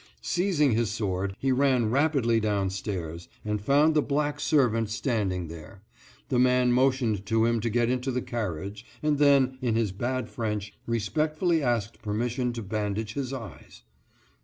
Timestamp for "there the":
5.47-6.39